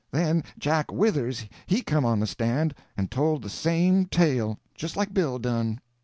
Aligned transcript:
Then 0.09 0.43
Jack 0.57 0.91
Withers 0.91 1.45
he 1.67 1.83
come 1.83 2.05
on 2.05 2.19
the 2.19 2.25
stand 2.25 2.73
and 2.97 3.11
told 3.11 3.43
the 3.43 3.51
same 3.51 4.05
tale, 4.05 4.57
just 4.73 4.97
like 4.97 5.13
Bill 5.13 5.37
done. 5.37 5.79